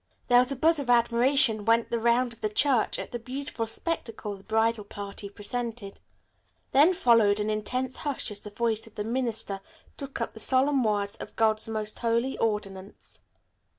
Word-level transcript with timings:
There 0.29 0.39
was 0.39 0.51
a 0.51 0.55
buzz 0.55 0.79
of 0.79 0.89
admiration 0.89 1.63
went 1.63 1.91
the 1.91 1.99
round 1.99 2.33
of 2.33 2.41
the 2.41 2.49
church 2.49 2.97
at 2.97 3.11
the 3.11 3.19
beautiful 3.19 3.67
spectacle 3.67 4.35
the 4.35 4.41
bridal 4.43 4.83
party 4.83 5.29
presented. 5.29 5.99
Then 6.71 6.95
followed 6.95 7.39
an 7.39 7.51
intense 7.51 7.97
hush 7.97 8.31
as 8.31 8.39
the 8.39 8.49
voice 8.49 8.87
of 8.87 8.95
the 8.95 9.03
minister 9.03 9.61
took 9.97 10.19
up 10.19 10.33
the 10.33 10.39
solemn 10.39 10.83
words 10.83 11.17
of 11.17 11.35
God's 11.35 11.67
most 11.67 11.99
holy 11.99 12.35
ordinance. 12.39 13.19